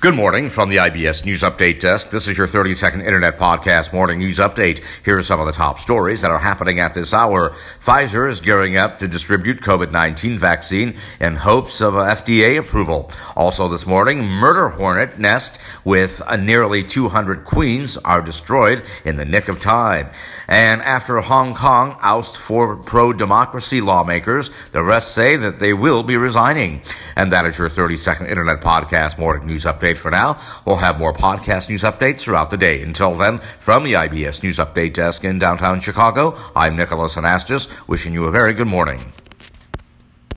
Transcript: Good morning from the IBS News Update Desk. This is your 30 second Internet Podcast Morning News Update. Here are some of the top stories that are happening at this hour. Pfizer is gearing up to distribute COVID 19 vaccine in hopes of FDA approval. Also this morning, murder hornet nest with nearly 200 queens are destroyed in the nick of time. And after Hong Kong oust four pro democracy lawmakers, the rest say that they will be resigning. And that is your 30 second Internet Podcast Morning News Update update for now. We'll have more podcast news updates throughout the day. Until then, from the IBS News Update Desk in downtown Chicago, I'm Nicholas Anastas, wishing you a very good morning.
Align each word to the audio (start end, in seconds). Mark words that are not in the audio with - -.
Good 0.00 0.14
morning 0.14 0.48
from 0.48 0.68
the 0.68 0.76
IBS 0.76 1.24
News 1.24 1.42
Update 1.42 1.80
Desk. 1.80 2.10
This 2.10 2.28
is 2.28 2.38
your 2.38 2.46
30 2.46 2.76
second 2.76 3.00
Internet 3.00 3.36
Podcast 3.36 3.92
Morning 3.92 4.20
News 4.20 4.38
Update. 4.38 4.80
Here 5.04 5.16
are 5.16 5.22
some 5.22 5.40
of 5.40 5.46
the 5.46 5.52
top 5.52 5.80
stories 5.80 6.22
that 6.22 6.30
are 6.30 6.38
happening 6.38 6.78
at 6.78 6.94
this 6.94 7.12
hour. 7.12 7.50
Pfizer 7.50 8.30
is 8.30 8.38
gearing 8.38 8.76
up 8.76 9.00
to 9.00 9.08
distribute 9.08 9.60
COVID 9.60 9.90
19 9.90 10.38
vaccine 10.38 10.94
in 11.20 11.34
hopes 11.34 11.80
of 11.80 11.94
FDA 11.94 12.60
approval. 12.60 13.10
Also 13.34 13.66
this 13.66 13.88
morning, 13.88 14.24
murder 14.24 14.68
hornet 14.68 15.18
nest 15.18 15.60
with 15.84 16.22
nearly 16.38 16.84
200 16.84 17.44
queens 17.44 17.96
are 17.96 18.22
destroyed 18.22 18.84
in 19.04 19.16
the 19.16 19.24
nick 19.24 19.48
of 19.48 19.60
time. 19.60 20.10
And 20.46 20.80
after 20.82 21.20
Hong 21.22 21.56
Kong 21.56 21.96
oust 22.04 22.38
four 22.38 22.76
pro 22.76 23.12
democracy 23.12 23.80
lawmakers, 23.80 24.70
the 24.70 24.84
rest 24.84 25.12
say 25.12 25.34
that 25.34 25.58
they 25.58 25.74
will 25.74 26.04
be 26.04 26.16
resigning. 26.16 26.82
And 27.16 27.32
that 27.32 27.46
is 27.46 27.58
your 27.58 27.68
30 27.68 27.96
second 27.96 28.26
Internet 28.28 28.60
Podcast 28.60 29.18
Morning 29.18 29.44
News 29.44 29.64
Update 29.64 29.87
update 29.88 29.98
for 29.98 30.10
now. 30.10 30.38
We'll 30.64 30.76
have 30.76 30.98
more 30.98 31.12
podcast 31.12 31.68
news 31.68 31.82
updates 31.82 32.20
throughout 32.20 32.50
the 32.50 32.56
day. 32.56 32.82
Until 32.82 33.14
then, 33.14 33.38
from 33.38 33.84
the 33.84 33.94
IBS 33.94 34.42
News 34.42 34.58
Update 34.58 34.94
Desk 34.94 35.24
in 35.24 35.38
downtown 35.38 35.80
Chicago, 35.80 36.36
I'm 36.54 36.76
Nicholas 36.76 37.16
Anastas, 37.16 37.68
wishing 37.88 38.12
you 38.12 38.24
a 38.24 38.30
very 38.30 38.52
good 38.52 38.68
morning. 38.68 39.12